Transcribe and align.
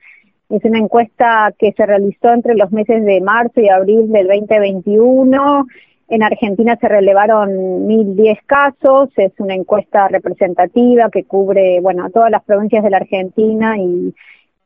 Es 0.49 0.63
una 0.65 0.79
encuesta 0.79 1.53
que 1.57 1.71
se 1.71 1.85
realizó 1.85 2.33
entre 2.33 2.55
los 2.55 2.71
meses 2.73 3.03
de 3.05 3.21
marzo 3.21 3.61
y 3.61 3.69
abril 3.69 4.11
del 4.11 4.27
2021. 4.27 5.65
En 6.09 6.23
Argentina 6.23 6.77
se 6.79 6.89
relevaron 6.89 7.87
1.010 7.87 8.39
casos. 8.45 9.09
Es 9.15 9.31
una 9.37 9.55
encuesta 9.55 10.09
representativa 10.09 11.09
que 11.09 11.23
cubre, 11.23 11.79
bueno, 11.79 12.09
todas 12.09 12.31
las 12.31 12.43
provincias 12.43 12.83
de 12.83 12.89
la 12.89 12.97
Argentina 12.97 13.77
y 13.77 14.13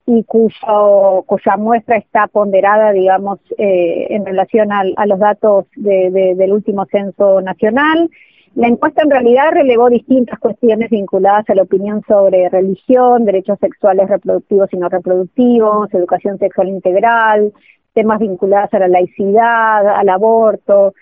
y 0.07 0.23
cuyo, 0.23 1.23
cuya 1.25 1.57
muestra 1.57 1.97
está 1.97 2.27
ponderada, 2.27 2.93
digamos, 2.93 3.39
eh, 3.57 4.07
en 4.09 4.25
relación 4.25 4.71
a, 4.71 5.05
los 5.05 5.19
datos 5.19 5.65
del 5.75 6.53
último 6.53 6.85
censo 6.85 7.41
nacional. 7.41 8.09
La 8.55 8.69
encuesta 8.69 9.03
en 9.03 9.11
realidad 9.11 9.51
relevó 9.51 9.89
distintas 9.89 10.39
cuestiones 10.39 10.89
vinculadas 10.89 11.47
a 11.49 11.55
la 11.55 11.63
opinión 11.63 12.01
sobre 12.07 12.47
religión, 12.47 13.25
derechos 13.25 13.59
sexuales 13.59 14.07
reproductivos 14.07 14.69
y 14.71 14.77
no 14.77 14.87
reproductivos, 14.87 15.93
educación 15.93 16.39
sexual 16.39 16.69
integral, 16.69 17.51
temas 17.93 18.19
vinculados 18.19 18.73
a 18.73 18.79
la 18.79 18.87
laicidad, 18.87 19.87
al 19.89 20.07
aborto, 20.07 20.93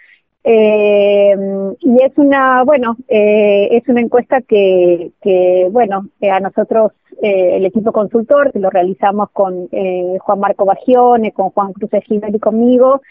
eh, 0.47 1.35
y 1.79 2.03
es 2.03 2.11
una, 2.17 2.63
bueno, 2.63 2.95
eh, 3.07 3.67
es 3.71 3.87
una 3.89 4.01
encuesta 4.01 4.41
que, 4.41 5.11
que 5.19 5.67
bueno, 5.71 6.05
eh, 6.21 6.29
a 6.29 6.39
nosotros, 6.39 6.91
eh, 7.19 7.57
el 7.57 7.65
equipo 7.65 7.91
consultor, 7.91 8.51
que 8.51 8.59
lo 8.59 8.69
realizamos 8.69 9.31
con 9.31 9.67
eh, 9.71 10.17
Juan 10.19 10.39
Marco 10.39 10.65
Bagione, 10.65 11.31
con 11.31 11.49
Juan 11.49 11.73
Cruz 11.73 11.89
Gimel 12.03 12.35
y 12.35 12.39
conmigo, 12.39 13.01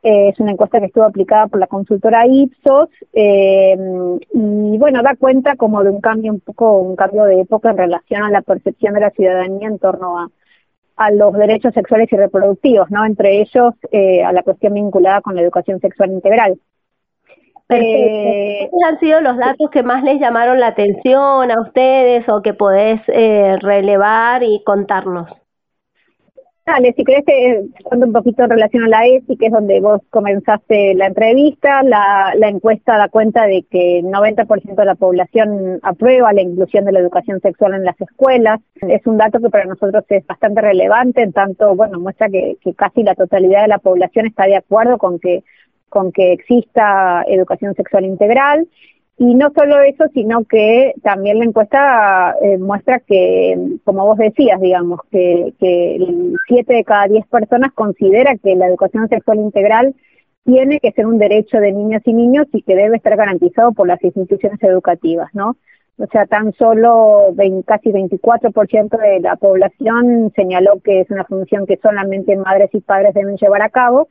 es 0.00 0.38
una 0.38 0.52
encuesta 0.52 0.78
que 0.78 0.86
estuvo 0.86 1.02
aplicada 1.02 1.48
por 1.48 1.58
la 1.58 1.66
consultora 1.66 2.28
Ipsos, 2.28 2.88
y 3.12 4.78
bueno, 4.78 5.02
da 5.02 5.16
cuenta 5.18 5.56
como 5.56 5.82
de 5.82 5.90
un 5.90 6.00
cambio, 6.00 6.32
un 6.32 6.38
poco, 6.38 6.78
un 6.78 6.94
cambio 6.94 7.24
de 7.24 7.40
época 7.40 7.70
en 7.70 7.78
relación 7.78 8.22
a 8.22 8.30
la 8.30 8.42
percepción 8.42 8.94
de 8.94 9.00
la 9.00 9.10
ciudadanía 9.10 9.66
en 9.66 9.80
torno 9.80 10.20
a, 10.20 10.30
a 10.94 11.10
los 11.10 11.32
derechos 11.32 11.74
sexuales 11.74 12.12
y 12.12 12.16
reproductivos, 12.16 12.88
¿no? 12.92 13.04
Entre 13.04 13.40
ellos 13.40 13.74
a 14.24 14.32
la 14.32 14.44
cuestión 14.44 14.74
vinculada 14.74 15.22
con 15.22 15.34
la 15.34 15.42
educación 15.42 15.80
sexual 15.80 16.12
integral. 16.12 16.60
Eh, 17.68 18.70
han 18.86 19.00
sido 19.00 19.20
los 19.20 19.36
datos 19.36 19.70
que 19.70 19.82
más 19.82 20.04
les 20.04 20.20
llamaron 20.20 20.60
la 20.60 20.68
atención 20.68 21.50
a 21.50 21.60
ustedes 21.60 22.28
o 22.28 22.40
que 22.40 22.54
podés 22.54 23.00
eh, 23.08 23.56
relevar 23.60 24.42
y 24.44 24.62
contarnos? 24.64 25.28
Dale, 26.64 26.92
si 26.96 27.04
querés 27.04 27.24
te 27.24 27.62
cuento 27.84 28.06
un 28.06 28.12
poquito 28.12 28.42
en 28.42 28.50
relación 28.50 28.82
a 28.84 28.88
la 28.88 29.06
ESI, 29.06 29.36
que 29.36 29.46
es 29.46 29.52
donde 29.52 29.80
vos 29.80 30.00
comenzaste 30.10 30.94
la 30.94 31.06
entrevista. 31.06 31.84
La, 31.84 32.34
la 32.36 32.48
encuesta 32.48 32.98
da 32.98 33.08
cuenta 33.08 33.46
de 33.46 33.64
que 33.70 34.00
el 34.00 34.06
90% 34.06 34.74
de 34.74 34.84
la 34.84 34.96
población 34.96 35.78
aprueba 35.84 36.32
la 36.32 36.42
inclusión 36.42 36.84
de 36.84 36.90
la 36.90 36.98
educación 36.98 37.40
sexual 37.40 37.74
en 37.74 37.84
las 37.84 38.00
escuelas. 38.00 38.58
Es 38.80 39.06
un 39.06 39.16
dato 39.16 39.38
que 39.38 39.48
para 39.48 39.64
nosotros 39.64 40.04
es 40.08 40.26
bastante 40.26 40.60
relevante, 40.60 41.22
en 41.22 41.32
tanto, 41.32 41.76
bueno, 41.76 42.00
muestra 42.00 42.28
que, 42.28 42.56
que 42.60 42.74
casi 42.74 43.04
la 43.04 43.14
totalidad 43.14 43.62
de 43.62 43.68
la 43.68 43.78
población 43.78 44.26
está 44.26 44.46
de 44.46 44.56
acuerdo 44.56 44.98
con 44.98 45.20
que 45.20 45.44
con 45.88 46.12
que 46.12 46.32
exista 46.32 47.24
educación 47.26 47.74
sexual 47.74 48.04
integral. 48.04 48.68
Y 49.18 49.34
no 49.34 49.50
solo 49.56 49.80
eso, 49.80 50.04
sino 50.12 50.44
que 50.44 50.92
también 51.02 51.38
la 51.38 51.46
encuesta 51.46 52.36
eh, 52.42 52.58
muestra 52.58 53.00
que, 53.00 53.56
como 53.84 54.04
vos 54.04 54.18
decías, 54.18 54.60
digamos, 54.60 55.00
que, 55.10 55.54
que 55.58 55.98
7 56.48 56.74
de 56.74 56.84
cada 56.84 57.08
10 57.08 57.26
personas 57.28 57.72
considera 57.72 58.36
que 58.36 58.54
la 58.56 58.66
educación 58.66 59.08
sexual 59.08 59.38
integral 59.38 59.94
tiene 60.44 60.80
que 60.80 60.92
ser 60.92 61.06
un 61.06 61.18
derecho 61.18 61.58
de 61.58 61.72
niñas 61.72 62.02
y 62.04 62.12
niños 62.12 62.46
y 62.52 62.62
que 62.62 62.76
debe 62.76 62.98
estar 62.98 63.16
garantizado 63.16 63.72
por 63.72 63.88
las 63.88 64.02
instituciones 64.04 64.62
educativas, 64.62 65.34
¿no? 65.34 65.56
O 65.98 66.06
sea, 66.12 66.26
tan 66.26 66.52
solo 66.52 67.34
casi 67.64 67.90
24% 67.90 68.98
de 68.98 69.20
la 69.20 69.36
población 69.36 70.30
señaló 70.36 70.78
que 70.84 71.00
es 71.00 71.10
una 71.10 71.24
función 71.24 71.66
que 71.66 71.78
solamente 71.78 72.36
madres 72.36 72.68
y 72.74 72.80
padres 72.80 73.14
deben 73.14 73.36
llevar 73.36 73.62
a 73.62 73.70
cabo 73.70 74.08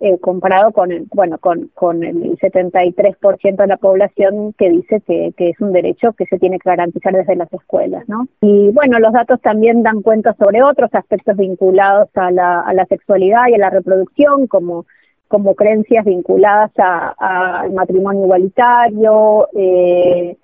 eh, 0.00 0.18
comparado 0.18 0.72
con 0.72 0.90
el, 0.92 1.06
bueno, 1.14 1.38
con, 1.38 1.68
con 1.74 2.02
el 2.02 2.38
73% 2.38 3.56
de 3.56 3.66
la 3.66 3.76
población 3.76 4.54
que 4.54 4.70
dice 4.70 5.02
que, 5.06 5.32
que 5.36 5.50
es 5.50 5.60
un 5.60 5.72
derecho 5.72 6.14
que 6.14 6.24
se 6.26 6.38
tiene 6.38 6.58
que 6.58 6.70
garantizar 6.70 7.12
desde 7.12 7.36
las 7.36 7.52
escuelas, 7.52 8.08
¿no? 8.08 8.26
Y 8.40 8.70
bueno, 8.70 8.98
los 8.98 9.12
datos 9.12 9.40
también 9.40 9.82
dan 9.82 10.02
cuenta 10.02 10.34
sobre 10.34 10.62
otros 10.62 10.90
aspectos 10.94 11.36
vinculados 11.36 12.08
a 12.14 12.30
la, 12.30 12.60
a 12.60 12.72
la 12.72 12.86
sexualidad 12.86 13.48
y 13.48 13.54
a 13.54 13.58
la 13.58 13.70
reproducción, 13.70 14.46
como 14.46 14.86
como 15.28 15.54
creencias 15.54 16.04
vinculadas 16.04 16.72
al 16.76 17.72
matrimonio 17.72 18.24
igualitario, 18.24 19.46
eh, 19.54 20.36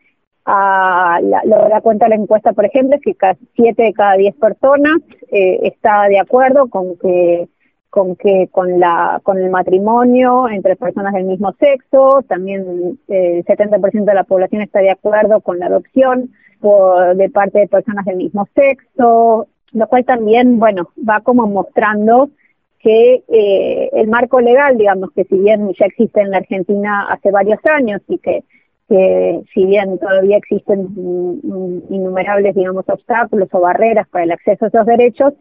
a 0.44 1.18
la, 1.20 1.42
lo 1.44 1.68
da 1.68 1.80
cuenta 1.80 2.08
la 2.08 2.14
encuesta, 2.14 2.52
por 2.52 2.66
ejemplo, 2.66 2.94
es 2.94 3.02
que 3.02 3.16
casi 3.16 3.44
7 3.56 3.82
de 3.82 3.92
cada 3.92 4.16
10 4.16 4.36
personas 4.36 4.98
eh, 5.32 5.58
está 5.64 6.06
de 6.06 6.20
acuerdo 6.20 6.68
con 6.68 6.96
que 6.98 7.48
con 7.96 8.14
que 8.14 8.48
con 8.52 8.78
la 8.78 9.22
con 9.22 9.38
el 9.38 9.48
matrimonio 9.48 10.50
entre 10.50 10.76
personas 10.76 11.14
del 11.14 11.24
mismo 11.24 11.54
sexo, 11.58 12.22
también 12.28 12.98
eh, 13.08 13.38
el 13.38 13.44
70% 13.46 14.04
de 14.04 14.14
la 14.14 14.24
población 14.24 14.60
está 14.60 14.80
de 14.80 14.90
acuerdo 14.90 15.40
con 15.40 15.58
la 15.58 15.68
adopción 15.68 16.28
por, 16.60 17.16
de 17.16 17.30
parte 17.30 17.60
de 17.60 17.68
personas 17.68 18.04
del 18.04 18.16
mismo 18.16 18.46
sexo, 18.54 19.48
lo 19.72 19.88
cual 19.88 20.04
también, 20.04 20.58
bueno, 20.58 20.90
va 21.08 21.20
como 21.20 21.46
mostrando 21.46 22.28
que 22.80 23.24
eh, 23.28 23.88
el 23.94 24.08
marco 24.08 24.42
legal, 24.42 24.76
digamos, 24.76 25.10
que 25.12 25.24
si 25.24 25.38
bien 25.38 25.72
ya 25.72 25.86
existe 25.86 26.20
en 26.20 26.32
la 26.32 26.36
Argentina 26.36 27.08
hace 27.10 27.30
varios 27.30 27.60
años 27.64 28.02
y 28.08 28.18
que, 28.18 28.44
que 28.90 29.40
si 29.54 29.64
bien 29.64 29.98
todavía 29.98 30.36
existen 30.36 30.90
innumerables, 31.88 32.54
digamos, 32.54 32.84
obstáculos 32.90 33.48
o 33.52 33.60
barreras 33.60 34.06
para 34.08 34.24
el 34.24 34.32
acceso 34.32 34.66
a 34.66 34.68
esos 34.68 34.84
derechos, 34.84 35.32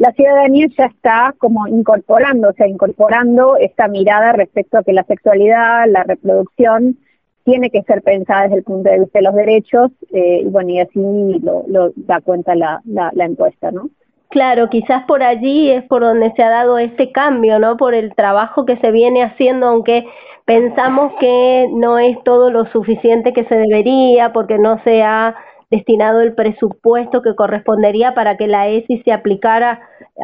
la 0.00 0.12
ciudadanía 0.12 0.66
ya 0.78 0.86
está 0.86 1.34
como 1.36 1.68
incorporando, 1.68 2.48
o 2.48 2.52
sea, 2.54 2.66
incorporando 2.66 3.56
esta 3.56 3.86
mirada 3.86 4.32
respecto 4.32 4.78
a 4.78 4.82
que 4.82 4.94
la 4.94 5.04
sexualidad, 5.04 5.84
la 5.88 6.04
reproducción, 6.04 6.96
tiene 7.44 7.68
que 7.68 7.82
ser 7.82 8.00
pensada 8.00 8.44
desde 8.44 8.56
el 8.56 8.62
punto 8.64 8.88
de 8.88 9.00
vista 9.00 9.18
de 9.18 9.24
los 9.24 9.34
derechos, 9.34 9.90
eh, 10.10 10.40
y 10.42 10.48
bueno, 10.48 10.70
y 10.70 10.80
así 10.80 10.98
lo, 11.42 11.64
lo 11.68 11.92
da 11.96 12.22
cuenta 12.22 12.54
la, 12.54 12.80
la, 12.86 13.10
la, 13.12 13.26
encuesta, 13.26 13.70
¿no? 13.72 13.90
Claro, 14.30 14.70
quizás 14.70 15.04
por 15.04 15.22
allí 15.22 15.70
es 15.70 15.84
por 15.84 16.00
donde 16.00 16.32
se 16.34 16.42
ha 16.44 16.48
dado 16.48 16.78
este 16.78 17.12
cambio, 17.12 17.58
¿no? 17.58 17.76
Por 17.76 17.92
el 17.92 18.14
trabajo 18.14 18.64
que 18.64 18.78
se 18.78 18.90
viene 18.92 19.22
haciendo, 19.22 19.66
aunque 19.66 20.06
pensamos 20.46 21.12
que 21.20 21.68
no 21.74 21.98
es 21.98 22.16
todo 22.24 22.50
lo 22.50 22.64
suficiente 22.66 23.34
que 23.34 23.44
se 23.44 23.54
debería, 23.54 24.32
porque 24.32 24.56
no 24.56 24.82
se 24.82 25.02
ha 25.02 25.36
destinado 25.70 26.20
el 26.20 26.34
presupuesto 26.34 27.22
que 27.22 27.36
correspondería 27.36 28.14
para 28.14 28.36
que 28.36 28.48
la 28.48 28.68
ESI 28.68 29.02
se 29.02 29.12
aplicara 29.12 29.80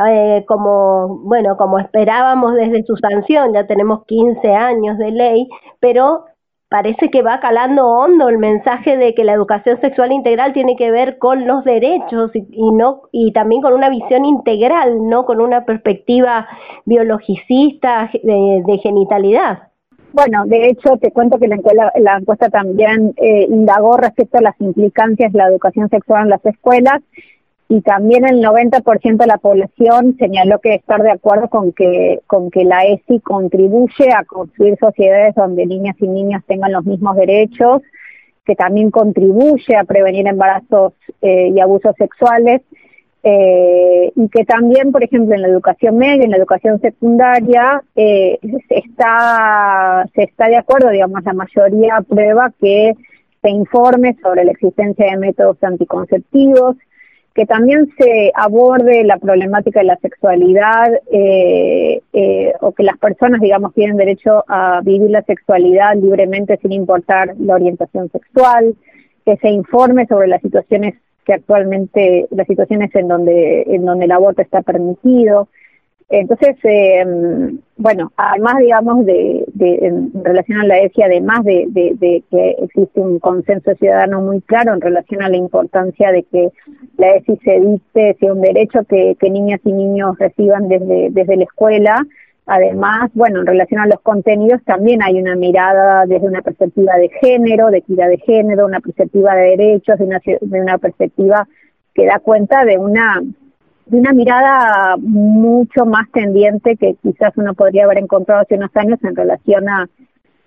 eh, 0.08 0.44
como, 0.46 1.20
bueno, 1.24 1.56
como 1.56 1.78
esperábamos 1.78 2.54
desde 2.54 2.84
su 2.84 2.96
sanción, 2.96 3.54
ya 3.54 3.66
tenemos 3.66 4.04
15 4.06 4.54
años 4.54 4.98
de 4.98 5.12
ley, 5.12 5.48
pero 5.80 6.24
parece 6.68 7.10
que 7.10 7.22
va 7.22 7.40
calando 7.40 7.86
hondo 7.86 8.28
el 8.28 8.38
mensaje 8.38 8.96
de 8.96 9.14
que 9.14 9.24
la 9.24 9.32
educación 9.32 9.80
sexual 9.80 10.12
integral 10.12 10.52
tiene 10.52 10.76
que 10.76 10.90
ver 10.90 11.18
con 11.18 11.46
los 11.46 11.64
derechos 11.64 12.32
y, 12.34 12.72
no 12.72 13.02
y 13.12 13.32
también 13.32 13.62
con 13.62 13.72
una 13.72 13.88
visión 13.88 14.24
integral, 14.24 15.08
no 15.08 15.24
con 15.26 15.40
una 15.40 15.64
perspectiva 15.64 16.48
biologicista 16.84 18.10
de, 18.22 18.80
genitalidad. 18.82 19.68
Bueno, 20.16 20.46
de 20.46 20.70
hecho, 20.70 20.96
te 20.96 21.10
cuento 21.10 21.38
que 21.38 21.46
la, 21.46 21.58
la 21.96 22.16
encuesta 22.16 22.48
también 22.48 23.12
eh, 23.18 23.46
indagó 23.50 23.98
respecto 23.98 24.38
a 24.38 24.40
las 24.40 24.58
implicancias 24.62 25.30
de 25.30 25.36
la 25.36 25.46
educación 25.46 25.90
sexual 25.90 26.22
en 26.22 26.30
las 26.30 26.46
escuelas 26.46 27.02
y 27.68 27.82
también 27.82 28.26
el 28.26 28.42
90% 28.42 29.18
de 29.18 29.26
la 29.26 29.36
población 29.36 30.16
señaló 30.18 30.58
que 30.60 30.76
estar 30.76 31.02
de 31.02 31.10
acuerdo 31.10 31.50
con 31.50 31.72
que 31.72 32.20
con 32.26 32.50
que 32.50 32.64
la 32.64 32.86
ESI 32.86 33.20
contribuye 33.20 34.10
a 34.10 34.24
construir 34.24 34.78
sociedades 34.80 35.34
donde 35.34 35.66
niñas 35.66 35.96
y 36.00 36.08
niños 36.08 36.42
tengan 36.46 36.72
los 36.72 36.86
mismos 36.86 37.14
derechos, 37.16 37.82
que 38.46 38.56
también 38.56 38.90
contribuye 38.90 39.76
a 39.76 39.84
prevenir 39.84 40.26
embarazos 40.28 40.94
eh, 41.20 41.50
y 41.54 41.60
abusos 41.60 41.94
sexuales 41.98 42.62
eh, 43.28 44.12
y 44.14 44.28
que 44.28 44.44
también, 44.44 44.92
por 44.92 45.02
ejemplo, 45.02 45.34
en 45.34 45.42
la 45.42 45.48
educación 45.48 45.98
media, 45.98 46.24
en 46.24 46.30
la 46.30 46.36
educación 46.36 46.80
secundaria, 46.80 47.82
eh, 47.96 48.38
se 48.68 48.78
está 48.78 50.08
se 50.14 50.22
está 50.22 50.46
de 50.46 50.56
acuerdo, 50.56 50.90
digamos, 50.90 51.24
la 51.24 51.32
mayoría 51.32 51.96
aprueba 51.96 52.52
que 52.60 52.94
se 53.42 53.50
informe 53.50 54.16
sobre 54.22 54.44
la 54.44 54.52
existencia 54.52 55.06
de 55.10 55.16
métodos 55.16 55.56
anticonceptivos 55.60 56.76
que 57.34 57.46
también 57.46 57.92
se 57.98 58.32
aborde 58.34 59.04
la 59.04 59.18
problemática 59.18 59.80
de 59.80 59.86
la 59.86 59.98
sexualidad 59.98 60.88
eh, 61.12 62.00
eh, 62.12 62.52
o 62.60 62.72
que 62.72 62.82
las 62.82 62.96
personas, 62.96 63.42
digamos, 63.42 63.74
tienen 63.74 63.98
derecho 63.98 64.42
a 64.48 64.80
vivir 64.82 65.10
la 65.10 65.22
sexualidad 65.22 65.96
libremente 65.96 66.58
sin 66.62 66.72
importar 66.72 67.34
la 67.38 67.54
orientación 67.54 68.08
sexual, 68.10 68.74
que 69.26 69.36
se 69.36 69.50
informe 69.50 70.06
sobre 70.06 70.28
las 70.28 70.40
situaciones 70.40 70.94
que 71.26 71.34
actualmente, 71.34 72.26
las 72.30 72.46
situaciones 72.46 72.94
en 72.94 73.08
donde, 73.08 73.62
en 73.66 73.84
donde 73.84 74.06
el 74.06 74.12
aborto 74.12 74.40
está 74.40 74.62
permitido, 74.62 75.48
entonces, 76.08 76.56
eh, 76.62 77.04
bueno, 77.76 78.12
además, 78.16 78.58
digamos, 78.58 79.04
de, 79.04 79.44
en 79.58 80.12
relación 80.22 80.60
a 80.60 80.64
la 80.64 80.78
ESI, 80.78 81.02
además 81.02 81.42
de, 81.42 82.22
que 82.30 82.50
existe 82.62 83.00
un 83.00 83.18
consenso 83.18 83.74
ciudadano 83.74 84.20
muy 84.20 84.40
claro 84.42 84.72
en 84.72 84.80
relación 84.80 85.22
a 85.22 85.28
la 85.28 85.36
importancia 85.36 86.12
de 86.12 86.22
que 86.22 86.50
la 86.96 87.16
ESI 87.16 87.36
se 87.44 87.60
dicte, 87.60 88.16
sea 88.20 88.32
un 88.32 88.40
derecho 88.40 88.84
que, 88.88 89.16
niñas 89.28 89.60
y 89.64 89.72
niños 89.72 90.16
reciban 90.18 90.68
desde, 90.68 91.08
desde 91.10 91.36
la 91.36 91.44
escuela, 91.44 92.06
Además, 92.46 93.10
bueno, 93.14 93.40
en 93.40 93.46
relación 93.46 93.80
a 93.80 93.86
los 93.86 94.00
contenidos 94.00 94.62
también 94.64 95.02
hay 95.02 95.20
una 95.20 95.34
mirada 95.34 96.06
desde 96.06 96.28
una 96.28 96.42
perspectiva 96.42 96.94
de 96.94 97.08
género, 97.20 97.70
de 97.70 97.78
equidad 97.78 98.08
de 98.08 98.18
género, 98.18 98.66
una 98.66 98.78
perspectiva 98.78 99.34
de 99.34 99.56
derechos, 99.56 99.98
de 99.98 100.60
una, 100.60 100.78
perspectiva 100.78 101.48
que 101.92 102.06
da 102.06 102.20
cuenta 102.20 102.64
de 102.64 102.78
una 102.78 103.20
de 103.86 103.98
una 103.98 104.12
mirada 104.12 104.96
mucho 104.98 105.86
más 105.86 106.10
tendiente 106.12 106.76
que 106.76 106.94
quizás 107.02 107.32
uno 107.36 107.54
podría 107.54 107.84
haber 107.84 107.98
encontrado 107.98 108.42
hace 108.42 108.56
unos 108.56 108.74
años 108.76 108.98
en 109.02 109.14
relación 109.14 109.68
a, 109.68 109.88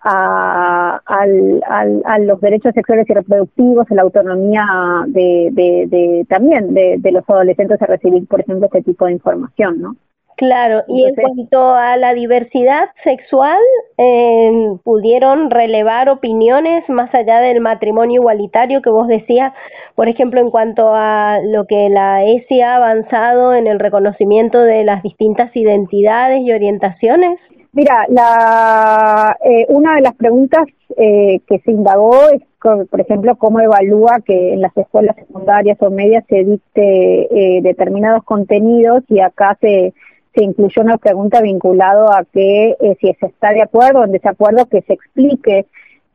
a, 0.02 1.02
a 1.06 2.20
los 2.20 2.42
derechos 2.42 2.74
sexuales 2.74 3.10
y 3.10 3.14
reproductivos, 3.14 3.90
a 3.90 3.96
la 3.96 4.02
autonomía 4.02 4.66
de, 5.08 5.50
de, 5.52 5.88
de 5.88 6.26
también 6.30 6.74
de, 6.74 6.96
de, 7.00 7.12
los 7.12 7.24
adolescentes 7.30 7.82
a 7.82 7.86
recibir, 7.86 8.26
por 8.28 8.42
ejemplo, 8.42 8.66
este 8.68 8.84
tipo 8.84 9.06
de 9.06 9.14
información, 9.14 9.82
¿no? 9.82 9.96
Claro, 10.40 10.84
y 10.88 11.04
en 11.04 11.16
cuanto 11.16 11.74
a 11.74 11.98
la 11.98 12.14
diversidad 12.14 12.86
sexual, 13.04 13.60
eh, 13.98 14.50
¿pudieron 14.86 15.50
relevar 15.50 16.08
opiniones 16.08 16.88
más 16.88 17.14
allá 17.14 17.42
del 17.42 17.60
matrimonio 17.60 18.22
igualitario 18.22 18.82
que 18.82 18.90
vos 18.90 19.10
decías? 19.10 19.52
Por 19.96 20.08
ejemplo, 20.08 20.40
en 20.40 20.50
cuanto 20.50 20.96
a 20.96 21.40
lo 21.44 21.68
que 21.68 21.90
la 21.90 22.24
ESI 22.24 22.62
ha 22.62 22.78
avanzado 22.78 23.54
en 23.54 23.68
el 23.68 23.80
reconocimiento 23.80 24.62
de 24.62 24.86
las 24.86 25.04
distintas 25.04 25.54
identidades 25.54 26.40
y 26.40 26.54
orientaciones. 26.54 27.38
Mira, 27.74 28.06
la, 28.08 29.36
eh, 29.44 29.66
una 29.68 29.96
de 29.96 30.02
las 30.04 30.16
preguntas 30.16 30.68
eh, 30.96 31.42
que 31.48 31.60
se 31.60 31.72
indagó 31.72 32.16
es, 32.30 32.42
por 32.62 33.02
ejemplo, 33.02 33.36
cómo 33.36 33.60
evalúa 33.60 34.22
que 34.26 34.54
en 34.54 34.62
las 34.62 34.76
escuelas 34.78 35.18
secundarias 35.18 35.78
o 35.82 35.90
medias 35.90 36.24
se 36.30 36.46
dicte 36.46 37.58
eh, 37.58 37.62
determinados 37.62 38.24
contenidos 38.24 39.04
y 39.10 39.20
acá 39.20 39.58
se 39.60 39.94
se 40.40 40.46
incluyó 40.46 40.82
una 40.82 40.98
pregunta 40.98 41.42
vinculado 41.42 42.12
a 42.14 42.24
que 42.24 42.78
eh, 42.80 42.98
si 43.02 43.14
se 43.20 43.26
está 43.26 43.52
de 43.52 43.62
acuerdo 43.62 44.00
o 44.00 44.06
en 44.06 44.14
desacuerdo 44.14 44.66
que 44.68 44.82
se 44.84 44.94
explique 44.94 45.66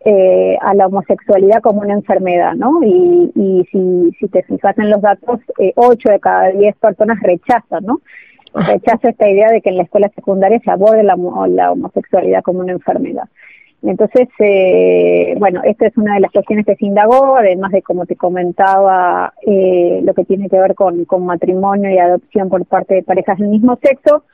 eh, 0.07 0.57
a 0.63 0.75
la 0.75 0.87
homosexualidad 0.87 1.61
como 1.61 1.81
una 1.81 1.93
enfermedad, 1.93 2.55
¿no? 2.55 2.83
Y, 2.83 3.33
y 3.35 3.65
si, 3.71 4.17
si 4.19 4.29
te 4.29 4.43
fijas 4.43 4.79
en 4.79 4.91
los 4.91 5.03
datos, 5.03 5.41
eh, 5.59 5.73
8 5.77 6.11
de 6.11 6.21
cada 6.21 6.49
10 6.49 6.77
personas 6.77 7.21
rechazan, 7.23 7.85
¿no? 7.85 8.01
Rechaza 8.55 9.11
esta 9.11 9.29
idea 9.29 9.51
de 9.51 9.61
que 9.61 9.71
en 9.71 9.77
la 9.77 9.83
escuela 9.83 10.11
secundaria 10.15 10.61
se 10.65 10.71
aborde 10.71 11.03
la, 11.03 11.17
la 11.49 11.73
homosexualidad 11.73 12.43
como 12.43 12.61
una 12.61 12.73
enfermedad. 12.73 13.29
Entonces, 13.87 14.29
eh, 14.39 15.35
bueno, 15.39 15.61
esta 15.63 15.87
es 15.87 15.97
una 15.99 16.15
de 16.15 16.21
las 16.21 16.33
cuestiones 16.33 16.65
que 16.65 16.75
se 16.75 16.87
indagó, 16.87 17.37
además 17.37 17.71
de, 17.71 17.83
como 17.83 18.07
te 18.07 18.17
comentaba, 18.17 19.35
eh, 19.47 20.01
lo 20.03 20.15
que 20.15 20.25
tiene 20.25 20.49
que 20.49 20.59
ver 20.59 20.75
con, 20.75 21.07
matrimonio 21.21 21.91
y 21.91 21.99
adopción 21.99 22.49
por 22.49 22.65
parte 22.65 22.95
de 22.95 23.03
parejas 23.03 23.39
del 23.39 23.49
mismo 23.49 23.79
sexo. 23.83 24.25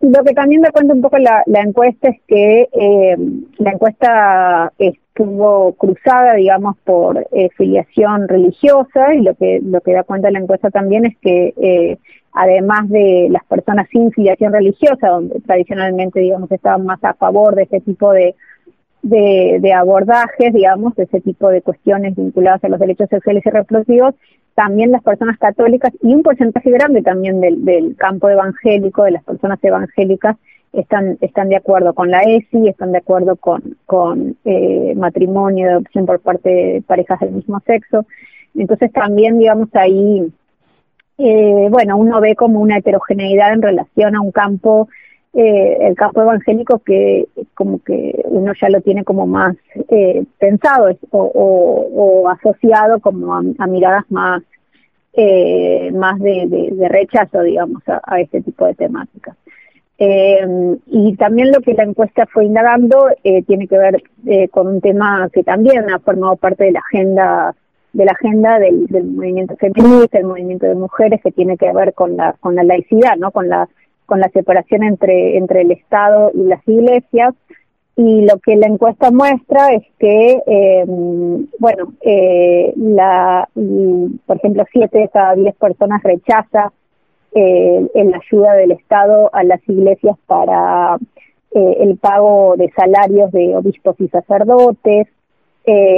Lo 0.00 0.24
que 0.24 0.34
también 0.34 0.62
da 0.62 0.72
cuenta 0.72 0.94
un 0.94 1.00
poco 1.00 1.16
la, 1.18 1.44
encuesta 1.46 2.08
es 2.08 2.20
que 2.26 2.68
eh, 2.72 3.16
la 3.58 3.70
encuesta 3.70 4.72
estuvo 4.78 5.74
cruzada, 5.74 6.34
digamos, 6.34 6.76
por 6.82 7.24
filiación 7.56 8.26
religiosa 8.26 9.14
y 9.14 9.22
lo 9.22 9.36
que, 9.36 9.60
lo 9.62 9.80
que 9.80 9.92
da 9.92 10.02
cuenta 10.02 10.28
la 10.32 10.40
encuesta 10.40 10.70
también 10.70 11.06
es 11.06 11.16
que 11.18 11.98
además 12.32 12.88
de 12.88 13.28
las 13.30 13.44
personas 13.44 13.86
sin 13.90 14.10
filiación 14.10 14.52
religiosa, 14.52 15.06
donde 15.06 15.38
tradicionalmente, 15.40 16.18
digamos, 16.18 16.50
estaban 16.50 16.84
más 16.84 17.02
a 17.04 17.14
favor 17.14 17.54
de 17.54 17.62
este 17.62 17.80
tipo 17.80 18.10
de 18.12 18.34
de, 19.02 19.58
de, 19.60 19.72
abordajes, 19.72 20.52
digamos, 20.52 20.94
de 20.94 21.04
ese 21.04 21.20
tipo 21.20 21.48
de 21.48 21.62
cuestiones 21.62 22.14
vinculadas 22.14 22.62
a 22.64 22.68
los 22.68 22.78
derechos 22.78 23.08
sexuales 23.08 23.44
y 23.44 23.50
reproductivos, 23.50 24.14
también 24.54 24.92
las 24.92 25.02
personas 25.02 25.38
católicas 25.38 25.92
y 26.02 26.14
un 26.14 26.22
porcentaje 26.22 26.70
grande 26.70 27.02
también 27.02 27.40
del, 27.40 27.64
del 27.64 27.96
campo 27.96 28.28
evangélico, 28.28 29.04
de 29.04 29.12
las 29.12 29.24
personas 29.24 29.58
evangélicas, 29.62 30.36
están, 30.72 31.18
están 31.20 31.48
de 31.48 31.56
acuerdo 31.56 31.94
con 31.94 32.10
la 32.10 32.22
ESI, 32.22 32.68
están 32.68 32.92
de 32.92 32.98
acuerdo 32.98 33.36
con, 33.36 33.76
con 33.86 34.36
eh, 34.44 34.94
matrimonio, 34.96 35.70
adopción 35.70 36.06
por 36.06 36.20
parte 36.20 36.48
de 36.48 36.82
parejas 36.82 37.20
del 37.20 37.32
mismo 37.32 37.60
sexo. 37.66 38.06
Entonces 38.54 38.90
también, 38.92 39.38
digamos, 39.38 39.68
ahí, 39.74 40.32
eh, 41.18 41.68
bueno, 41.70 41.96
uno 41.96 42.20
ve 42.20 42.34
como 42.36 42.60
una 42.60 42.78
heterogeneidad 42.78 43.52
en 43.52 43.62
relación 43.62 44.16
a 44.16 44.20
un 44.20 44.32
campo 44.32 44.88
eh, 45.34 45.78
el 45.80 45.94
campo 45.94 46.20
evangélico 46.20 46.80
que 46.80 47.26
como 47.54 47.78
que 47.82 48.20
uno 48.26 48.52
ya 48.60 48.68
lo 48.68 48.82
tiene 48.82 49.02
como 49.02 49.26
más 49.26 49.56
eh, 49.88 50.24
pensado 50.38 50.94
o, 51.10 52.28
asociado 52.28 53.00
como 53.00 53.34
a, 53.34 53.66
miradas 53.66 54.04
más 54.10 54.42
eh, 55.14 55.90
más 55.94 56.18
de, 56.20 56.86
rechazo 56.86 57.40
digamos 57.44 57.82
a, 57.86 58.20
este 58.20 58.42
tipo 58.42 58.66
de 58.66 58.74
temáticas 58.74 59.34
y 59.98 61.16
también 61.16 61.50
lo 61.50 61.60
que 61.60 61.74
la 61.74 61.84
encuesta 61.84 62.26
fue 62.26 62.44
indagando 62.44 63.06
tiene 63.46 63.68
que 63.68 63.78
ver 63.78 64.02
con 64.50 64.66
un 64.66 64.80
tema 64.82 65.30
que 65.32 65.44
también 65.44 65.88
ha 65.90 65.98
formado 66.00 66.36
parte 66.36 66.64
de 66.64 66.72
la 66.72 66.80
agenda 66.80 67.54
de 67.94 68.04
la 68.04 68.12
agenda 68.12 68.58
del, 68.58 68.86
del 68.86 69.04
movimiento 69.04 69.56
feminista, 69.56 70.18
el 70.18 70.24
movimiento 70.24 70.66
de 70.66 70.74
mujeres 70.74 71.20
que 71.22 71.30
tiene 71.30 71.56
que 71.56 71.72
ver 71.72 71.94
con 71.94 72.16
la 72.16 72.34
con 72.40 72.54
la 72.54 72.64
laicidad, 72.64 73.16
¿no? 73.16 73.30
Con 73.30 73.48
la 73.48 73.68
con 74.06 74.20
la 74.20 74.28
separación 74.30 74.82
entre, 74.82 75.36
entre 75.36 75.62
el 75.62 75.70
Estado 75.72 76.30
y 76.34 76.44
las 76.44 76.66
iglesias. 76.66 77.34
Y 77.94 78.22
lo 78.22 78.38
que 78.38 78.56
la 78.56 78.68
encuesta 78.68 79.10
muestra 79.10 79.74
es 79.74 79.82
que, 79.98 80.42
eh, 80.46 80.84
bueno, 81.58 81.92
eh, 82.00 82.72
la, 82.76 83.48
por 84.26 84.36
ejemplo, 84.36 84.64
siete 84.72 84.98
de 84.98 85.08
cada 85.08 85.34
diez 85.34 85.54
personas 85.56 86.02
rechaza 86.02 86.72
eh, 87.34 87.86
la 87.94 88.18
ayuda 88.18 88.54
del 88.54 88.72
Estado 88.72 89.30
a 89.34 89.44
las 89.44 89.60
iglesias 89.68 90.16
para 90.26 90.96
eh, 91.54 91.76
el 91.80 91.98
pago 91.98 92.54
de 92.56 92.70
salarios 92.72 93.30
de 93.32 93.56
obispos 93.56 93.96
y 94.00 94.08
sacerdotes. 94.08 95.08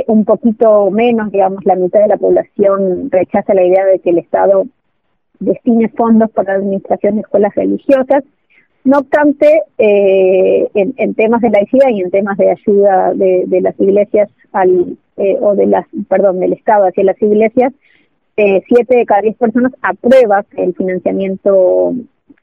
un 0.08 0.24
poquito 0.24 0.90
menos, 0.90 1.30
digamos, 1.30 1.64
la 1.64 1.76
mitad 1.76 2.00
de 2.00 2.08
la 2.08 2.16
población 2.16 3.08
rechaza 3.10 3.54
la 3.54 3.64
idea 3.64 3.84
de 3.84 4.00
que 4.00 4.10
el 4.10 4.18
Estado 4.18 4.66
destine 5.40 5.88
fondos 5.88 6.30
para 6.30 6.54
la 6.54 6.58
administración 6.60 7.16
de 7.16 7.20
escuelas 7.22 7.54
religiosas. 7.54 8.24
No 8.84 8.98
obstante, 8.98 9.62
eh, 9.78 10.68
en, 10.74 11.14
temas 11.14 11.40
de 11.40 11.50
laicidad 11.50 11.88
y 11.88 12.02
en 12.02 12.10
temas 12.10 12.36
de 12.36 12.50
ayuda 12.50 13.14
de, 13.14 13.60
las 13.62 13.78
iglesias 13.80 14.28
al, 14.52 14.98
eh, 15.16 15.38
o 15.40 15.54
de 15.54 15.66
las, 15.66 15.86
perdón, 16.08 16.40
del 16.40 16.52
Estado 16.52 16.86
hacia 16.86 17.04
las 17.04 17.20
iglesias, 17.22 17.72
eh, 18.36 18.62
siete 18.68 18.96
de 18.96 19.06
cada 19.06 19.22
diez 19.22 19.36
personas 19.36 19.72
aprueba 19.80 20.44
que 20.44 20.62
el 20.62 20.74
financiamiento 20.74 21.94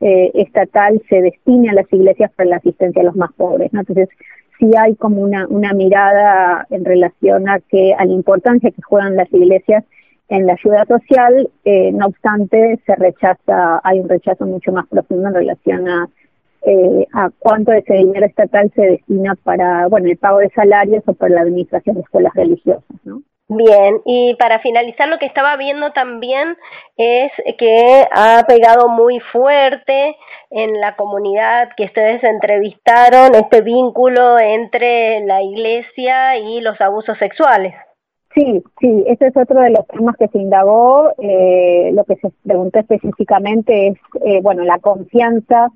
estatal 0.03 0.99
se 1.09 1.21
destine 1.21 1.69
a 1.69 1.73
las 1.73 1.93
iglesias 1.93 2.31
para 2.35 2.49
la 2.49 2.55
asistencia 2.55 3.03
a 3.03 3.05
los 3.05 3.15
más 3.15 3.31
pobres. 3.33 3.71
Entonces, 3.71 4.09
sí 4.57 4.71
hay 4.75 4.95
como 4.95 5.21
una, 5.21 5.47
una 5.47 5.73
mirada 5.73 6.65
en 6.71 6.85
relación 6.85 7.47
a 7.47 7.59
que 7.59 7.93
a 7.93 8.05
la 8.05 8.13
importancia 8.13 8.71
que 8.71 8.81
juegan 8.81 9.15
las 9.15 9.31
iglesias 9.31 9.83
en 10.31 10.47
la 10.47 10.53
ayuda 10.53 10.85
social, 10.85 11.49
eh, 11.65 11.91
no 11.91 12.05
obstante, 12.05 12.79
se 12.85 12.95
rechaza, 12.95 13.81
hay 13.83 13.99
un 13.99 14.07
rechazo 14.07 14.45
mucho 14.45 14.71
más 14.71 14.87
profundo 14.87 15.27
en 15.27 15.33
relación 15.33 15.89
a, 15.89 16.07
eh, 16.61 17.05
a 17.13 17.29
cuánto 17.37 17.71
de 17.71 17.79
ese 17.79 17.95
dinero 17.95 18.25
estatal 18.25 18.71
se 18.73 18.81
destina 18.81 19.35
para, 19.43 19.87
bueno, 19.87 20.07
el 20.07 20.17
pago 20.17 20.37
de 20.37 20.49
salarios 20.51 21.03
o 21.05 21.13
para 21.13 21.35
la 21.35 21.41
administración 21.41 21.95
de 21.95 22.01
escuelas 22.03 22.33
religiosas, 22.33 22.85
¿no? 23.03 23.21
Bien, 23.49 23.99
y 24.05 24.35
para 24.35 24.59
finalizar 24.59 25.09
lo 25.09 25.19
que 25.19 25.25
estaba 25.25 25.57
viendo 25.57 25.91
también 25.91 26.55
es 26.95 27.33
que 27.57 28.07
ha 28.09 28.45
pegado 28.47 28.87
muy 28.87 29.19
fuerte 29.19 30.15
en 30.49 30.79
la 30.79 30.95
comunidad 30.95 31.71
que 31.75 31.83
ustedes 31.83 32.23
entrevistaron 32.23 33.35
este 33.35 33.59
vínculo 33.59 34.39
entre 34.39 35.19
la 35.25 35.41
iglesia 35.41 36.37
y 36.37 36.61
los 36.61 36.79
abusos 36.79 37.17
sexuales. 37.17 37.75
Sí, 38.33 38.63
sí, 38.79 39.03
ese 39.07 39.27
es 39.27 39.35
otro 39.35 39.59
de 39.59 39.71
los 39.71 39.85
temas 39.87 40.15
que 40.15 40.27
se 40.29 40.39
indagó. 40.39 41.11
Eh, 41.17 41.91
lo 41.93 42.05
que 42.05 42.15
se 42.15 42.31
preguntó 42.43 42.79
específicamente 42.79 43.87
es, 43.87 43.97
eh, 44.25 44.39
bueno, 44.41 44.63
la 44.63 44.79
confianza 44.79 45.69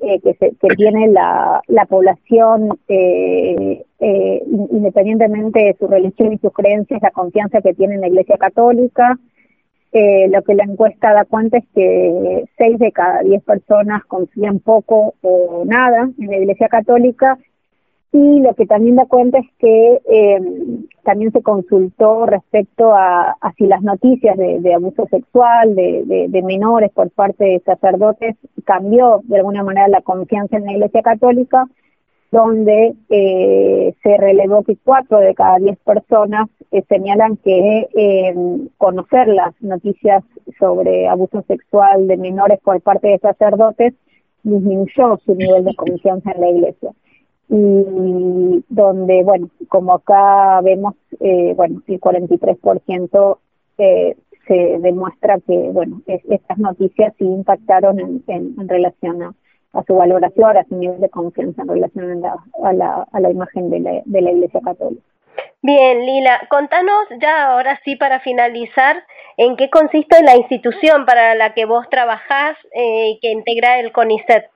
eh, 0.00 0.18
que, 0.20 0.34
se, 0.34 0.50
que 0.56 0.74
tiene 0.74 1.06
la, 1.08 1.62
la 1.68 1.86
población, 1.86 2.76
eh, 2.88 3.84
eh, 4.00 4.42
independientemente 4.72 5.60
de 5.60 5.76
su 5.78 5.86
religión 5.86 6.32
y 6.32 6.38
sus 6.38 6.52
creencias, 6.52 7.00
la 7.02 7.12
confianza 7.12 7.62
que 7.62 7.72
tiene 7.72 7.94
en 7.94 8.00
la 8.00 8.08
Iglesia 8.08 8.36
Católica. 8.36 9.16
lo 9.92 10.42
que 10.42 10.54
la 10.54 10.64
encuesta 10.64 11.12
da 11.12 11.24
cuenta 11.24 11.58
es 11.58 11.64
que 11.72 12.44
seis 12.58 12.80
de 12.80 12.90
cada 12.90 13.22
diez 13.22 13.44
personas 13.44 14.04
confían 14.06 14.58
poco 14.58 15.14
o 15.22 15.62
nada 15.66 16.10
en 16.18 16.26
la 16.26 16.38
Iglesia 16.38 16.68
Católica 16.68 17.38
y 18.12 18.40
lo 18.40 18.54
que 18.54 18.66
también 18.66 18.96
da 18.96 19.06
cuenta 19.06 19.38
es 19.38 19.46
que 19.58 20.02
eh, 20.04 20.40
también 21.02 21.32
se 21.32 21.42
consultó 21.42 22.26
respecto 22.26 22.92
a, 22.94 23.36
si 23.56 23.66
las 23.66 23.82
noticias 23.82 24.36
de, 24.36 24.74
abuso 24.74 25.06
sexual 25.10 25.74
de, 25.74 26.26
de, 26.28 26.42
menores 26.42 26.90
por 26.90 27.10
parte 27.10 27.44
de 27.44 27.60
sacerdotes 27.60 28.36
cambió 28.64 29.22
de 29.24 29.38
alguna 29.38 29.62
manera 29.62 29.88
la 29.88 30.02
confianza 30.02 30.58
en 30.58 30.66
la 30.66 30.72
Iglesia 30.72 31.00
Católica, 31.00 31.66
donde 32.30 32.94
eh, 33.08 33.94
se 34.02 34.16
relevó 34.18 34.62
que 34.62 34.76
cuatro 34.84 35.18
de 35.18 35.34
cada 35.34 35.56
diez 35.58 35.78
personas 35.78 36.50
eh, 36.70 36.82
señalan 36.90 37.38
que 37.38 38.68
conocer 38.76 39.28
las 39.28 39.54
noticias 39.62 40.22
sobre 40.58 41.08
abuso 41.08 41.42
sexual 41.48 42.06
de 42.08 42.18
menores 42.18 42.60
por 42.60 42.78
parte 42.82 43.08
de 43.08 43.18
sacerdotes 43.18 43.94
disminuyó 44.42 45.18
su 45.24 45.34
nivel 45.34 45.64
de 45.64 45.74
confianza 45.74 46.32
en 46.32 46.40
la 46.42 46.50
Iglesia 46.50 46.90
y 47.54 48.64
donde, 48.70 49.22
bueno, 49.22 49.50
como 49.68 49.92
acá 49.92 50.62
vemos, 50.62 50.94
eh, 51.20 51.52
bueno, 51.54 51.82
el 51.86 52.00
43% 52.00 53.38
eh, 53.76 54.16
se 54.46 54.78
demuestra 54.78 55.38
que, 55.46 55.68
bueno, 55.70 56.00
estas 56.06 56.56
noticias 56.56 57.12
sí 57.18 57.26
impactaron 57.26 58.00
en, 58.00 58.24
en, 58.26 58.68
relación 58.68 59.22
a, 59.22 59.34
su 59.86 59.94
valoración, 59.94 60.56
a 60.56 60.64
su 60.64 60.76
nivel 60.76 60.98
de 60.98 61.10
confianza 61.10 61.60
en 61.60 61.68
relación 61.68 62.24
a 62.24 62.72
la, 62.72 63.06
a 63.12 63.20
la, 63.20 63.30
imagen 63.30 63.68
de 63.68 63.80
la, 63.80 64.02
de 64.02 64.22
la 64.22 64.30
Iglesia 64.32 64.60
Católica. 64.64 65.02
Bien, 65.60 66.06
Lila, 66.06 66.46
contanos 66.48 67.04
ya 67.20 67.50
ahora 67.50 67.78
sí 67.84 67.96
para 67.96 68.20
finalizar 68.20 69.04
en 69.36 69.56
qué 69.56 69.68
consiste 69.68 70.22
la 70.22 70.36
institución 70.36 71.04
para 71.04 71.34
la 71.34 71.52
que 71.52 71.66
vos 71.66 71.86
trabajás 71.90 72.56
eh, 72.74 73.10
y 73.10 73.20
que 73.20 73.30
integra 73.30 73.78
el 73.78 73.92
CONICET. 73.92 74.46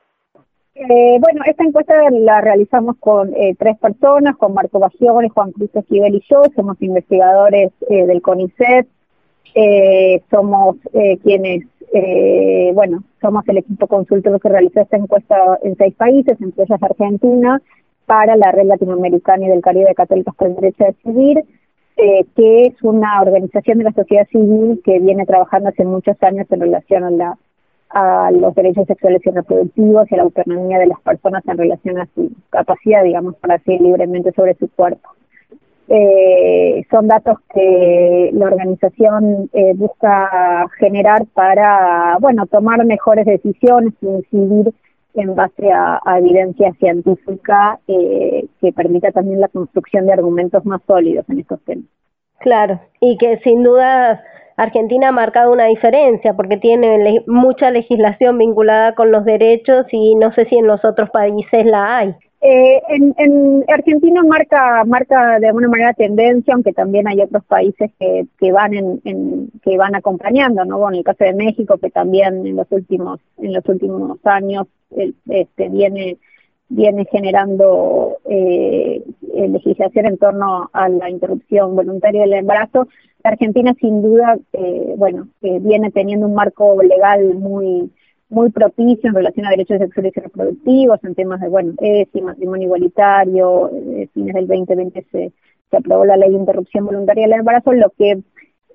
Eh, 0.79 1.17
bueno, 1.21 1.41
esta 1.47 1.65
encuesta 1.65 1.95
la 2.11 2.43
realizamos 2.43 2.97
con 3.01 3.33
eh, 3.35 3.57
tres 3.59 3.79
personas, 3.79 4.37
con 4.37 4.53
Marco 4.53 4.79
Bagione, 4.79 5.31
Juan 5.31 5.53
Cruz 5.53 5.71
Esquivel 5.75 6.17
y 6.17 6.23
yo, 6.29 6.43
somos 6.55 6.77
investigadores 6.83 7.73
eh, 7.89 8.05
del 8.05 8.21
CONICET, 8.21 8.87
eh, 9.55 10.21
somos 10.31 10.77
quienes, 11.23 11.65
bueno, 12.75 13.05
somos 13.23 13.49
el 13.49 13.57
equipo 13.57 13.87
consultor 13.87 14.39
que 14.39 14.51
realizó 14.51 14.81
esta 14.81 14.99
encuesta 14.99 15.59
en 15.63 15.77
seis 15.77 15.95
países, 15.95 16.39
entre 16.43 16.65
ellas 16.65 16.83
Argentina, 16.83 17.63
para 18.05 18.37
la 18.37 18.53
Red 18.53 18.67
Latinoamericana 18.67 19.47
y 19.47 19.49
del 19.49 19.63
Caribe 19.63 19.89
de 19.89 19.95
Católicos 19.95 20.35
el 20.41 20.57
Derecho 20.57 20.85
a 20.85 20.89
Decidir, 20.89 21.43
que 21.97 22.65
es 22.65 22.83
una 22.83 23.23
organización 23.23 23.79
de 23.79 23.85
la 23.85 23.93
sociedad 23.93 24.29
civil 24.29 24.83
que 24.85 24.99
viene 24.99 25.25
trabajando 25.25 25.71
hace 25.71 25.87
muchos 25.87 26.23
años 26.23 26.47
en 26.51 26.61
relación 26.61 27.05
a 27.05 27.11
la 27.11 27.39
a 27.91 28.31
los 28.31 28.55
derechos 28.55 28.87
sexuales 28.87 29.23
y 29.25 29.31
reproductivos 29.31 30.11
y 30.11 30.15
a 30.15 30.19
la 30.19 30.25
autonomía 30.25 30.79
de 30.79 30.87
las 30.87 31.01
personas 31.01 31.43
en 31.47 31.59
relación 31.59 31.99
a 31.99 32.09
su 32.15 32.31
capacidad, 32.51 33.05
digamos, 33.05 33.37
para 33.37 33.59
decidir 33.59 33.81
libremente 33.81 34.33
sobre 34.33 34.55
su 34.55 34.69
cuerpo. 34.69 35.11
Eh, 35.89 36.85
son 36.91 37.07
datos 37.07 37.39
que 37.55 38.31
la 38.33 38.47
organización 38.47 39.49
eh, 39.53 39.73
busca 39.77 40.67
generar 40.79 41.27
para, 41.27 42.19
bueno, 42.21 42.47
tomar 42.47 42.85
mejores 42.85 43.25
decisiones 43.25 43.95
y 44.01 44.07
incidir 44.07 44.75
en 45.15 45.35
base 45.35 45.71
a, 45.73 46.01
evidencia 46.19 46.73
científica 46.75 47.79
eh, 47.87 48.47
que 48.61 48.73
permita 48.73 49.13
también 49.13 49.41
la 49.41 49.49
construcción 49.49 50.07
de 50.07 50.13
argumentos 50.13 50.65
más 50.67 50.83
sólidos 50.87 51.25
en 51.31 51.39
estos 51.39 51.61
temas. 51.63 51.87
Claro, 52.41 52.81
y 53.01 53.17
que 53.17 53.39
sin 53.39 53.63
duda 53.63 54.23
Argentina 54.57 55.09
ha 55.09 55.13
marcado 55.13 55.53
una 55.53 55.67
diferencia 55.67 56.35
porque 56.35 56.57
tiene 56.57 57.23
mucha 57.27 57.71
legislación 57.71 58.39
vinculada 58.39 58.95
con 58.95 59.11
los 59.13 59.25
derechos 59.25 59.87
y 59.93 60.15
no 60.15 60.33
sé 60.33 60.47
si 60.47 60.57
en 60.57 60.67
los 60.67 60.85
otros 60.85 61.11
países 61.11 61.67
la 61.67 61.99
hay. 61.99 62.15
Eh, 62.41 62.81
en, 62.89 63.65
Argentina 63.69 64.23
marca 64.23 64.85
marca 64.85 65.41
de 65.41 65.49
alguna 65.49 65.69
manera 65.69 65.93
tendencia, 65.95 66.55
aunque 66.55 66.73
también 66.73 67.09
hay 67.09 67.21
otros 67.21 67.45
países 67.45 67.91
que, 67.99 68.27
que 68.39 68.53
van 68.53 68.75
en, 68.75 69.51
que 69.63 69.77
van 69.77 69.95
acompañando, 69.95 70.65
¿no? 70.65 70.89
En 70.89 70.97
el 70.97 71.05
caso 71.05 71.25
de 71.25 71.35
México, 71.35 71.79
que 71.79 71.91
también 71.91 72.47
en 72.47 72.57
los 72.57 72.71
últimos 72.71 73.21
en 73.39 73.53
los 73.53 73.67
últimos 73.67 74.19
años 74.25 74.67
este 74.91 75.69
viene 75.69 76.19
viene 76.69 77.07
generando 77.11 78.19
eh, 78.29 79.03
legislación 79.49 80.07
en 80.07 80.19
torno 80.19 80.69
a 80.73 80.89
la 80.89 81.11
interrupción 81.11 81.77
voluntaria 81.77 82.23
del 82.23 82.35
embarazo. 82.35 82.89
Argentina, 83.29 83.75
sin 83.81 84.03
duda, 84.03 84.37
eh, 84.53 84.95
bueno, 84.97 85.29
eh, 85.43 85.59
viene 85.61 85.91
teniendo 85.91 86.27
un 86.27 86.35
marco 86.35 86.83
legal 86.83 87.35
muy 87.35 87.91
muy 88.29 88.51
propicio 88.51 89.09
en 89.09 89.15
relación 89.15 89.47
a 89.47 89.51
derechos 89.51 89.79
sexuales 89.79 90.13
y 90.17 90.21
reproductivos, 90.21 91.03
en 91.05 91.15
temas 91.15 91.41
de, 91.41 91.49
bueno, 91.49 91.75
ESI, 91.79 92.23
matrimonio 92.23 92.67
igualitario, 92.67 93.71
eh, 93.73 94.09
fines 94.13 94.35
del 94.35 94.49
2020 94.49 95.07
se, 95.13 95.33
se 95.71 95.77
aprobó 95.77 96.05
la 96.05 96.17
ley 96.17 96.31
de 96.31 96.37
interrupción 96.37 96.87
voluntaria 96.87 97.27
del 97.29 97.39
embarazo, 97.39 97.73
lo 97.73 97.91
que 97.91 98.23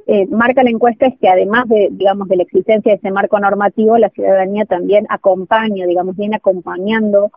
eh, 0.07 0.25
marca 0.27 0.63
la 0.63 0.69
encuesta 0.69 1.05
es 1.05 1.17
que 1.19 1.27
además 1.27 1.67
de, 1.67 1.89
digamos, 1.91 2.27
de 2.27 2.37
la 2.37 2.43
existencia 2.43 2.91
de 2.91 2.97
ese 2.97 3.11
marco 3.11 3.39
normativo, 3.39 3.97
la 3.97 4.09
ciudadanía 4.09 4.65
también 4.65 5.05
acompaña, 5.09 5.85
digamos, 5.85 6.15
viene 6.15 6.37
acompañando 6.37 7.31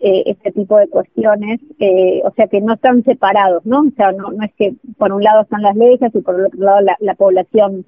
eh, 0.00 0.22
este 0.26 0.52
tipo 0.52 0.78
de 0.78 0.88
cuestiones, 0.88 1.60
eh, 1.80 2.20
o 2.24 2.30
sea 2.32 2.46
que 2.46 2.60
no 2.60 2.74
están 2.74 3.02
separados, 3.04 3.66
¿no? 3.66 3.80
O 3.80 3.90
sea, 3.96 4.12
no, 4.12 4.30
no 4.30 4.44
es 4.44 4.52
que 4.54 4.74
por 4.96 5.12
un 5.12 5.22
lado 5.22 5.42
están 5.42 5.62
las 5.62 5.76
leyes 5.76 6.14
y 6.14 6.20
por 6.20 6.40
otro 6.40 6.60
lado 6.60 6.80
la, 6.82 6.96
la 7.00 7.14
población 7.14 7.84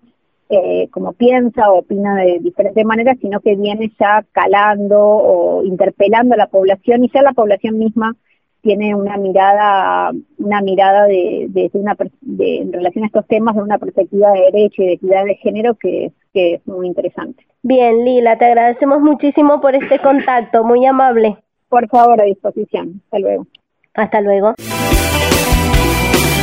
eh, 0.48 0.88
como 0.90 1.12
piensa 1.12 1.70
o 1.70 1.78
opina 1.78 2.16
de 2.16 2.40
diferentes 2.40 2.84
maneras, 2.84 3.16
sino 3.20 3.38
que 3.38 3.54
viene 3.54 3.92
ya 4.00 4.24
calando 4.32 4.98
o 5.00 5.62
interpelando 5.62 6.34
a 6.34 6.38
la 6.38 6.48
población 6.48 7.04
y 7.04 7.10
ya 7.14 7.22
la 7.22 7.32
población 7.32 7.78
misma 7.78 8.16
tiene 8.60 8.96
una 8.96 9.16
mirada 9.16 10.10
una 10.38 10.60
mirada 10.60 11.06
de, 11.06 11.46
de, 11.48 11.70
una 11.74 11.96
de, 12.20 12.56
en 12.56 12.72
relación 12.72 13.04
a 13.04 13.06
estos 13.06 13.26
temas 13.28 13.54
de 13.54 13.62
una 13.62 13.78
perspectiva 13.78 14.32
de 14.32 14.50
derecho 14.50 14.82
y 14.82 14.86
de 14.86 14.92
equidad 14.94 15.24
de 15.24 15.36
género 15.36 15.76
que, 15.76 16.10
que 16.34 16.54
es 16.54 16.66
muy 16.66 16.88
interesante. 16.88 17.46
Bien, 17.62 18.04
Lila, 18.04 18.36
te 18.36 18.46
agradecemos 18.46 19.00
muchísimo 19.00 19.60
por 19.60 19.76
este 19.76 20.00
contacto, 20.00 20.64
muy 20.64 20.84
amable. 20.84 21.38
Por 21.70 21.88
favor, 21.88 22.20
a 22.20 22.24
disposición. 22.24 23.00
Hasta 23.04 23.18
luego. 23.20 23.46
Hasta 23.94 24.20
luego. 24.20 24.54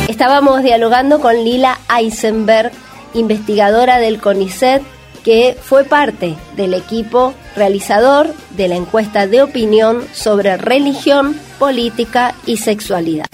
Estábamos 0.08 0.62
dialogando 0.62 1.20
con 1.20 1.34
Lila 1.44 1.78
Eisenberg, 1.96 2.72
investigadora 3.14 3.98
del 3.98 4.20
CONICET, 4.20 4.82
que 5.22 5.54
fue 5.60 5.84
parte 5.84 6.36
del 6.56 6.74
equipo 6.74 7.34
realizador 7.54 8.28
de 8.56 8.68
la 8.68 8.76
encuesta 8.76 9.26
de 9.26 9.42
opinión 9.42 10.02
sobre 10.12 10.56
religión, 10.56 11.36
política 11.58 12.34
y 12.46 12.56
sexualidad. 12.56 13.26